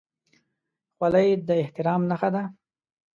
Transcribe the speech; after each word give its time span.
خولۍ 0.95 1.29
د 1.47 1.49
احترام 1.63 2.01
نښه 2.09 2.29
ده. 2.35 2.43